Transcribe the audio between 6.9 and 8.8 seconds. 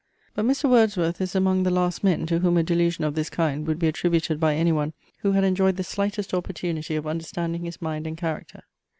of understanding his mind and character.